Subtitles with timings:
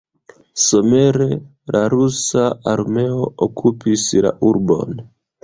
[0.67, 1.27] Somere
[1.75, 4.99] la rusa armeo okupis la urbon.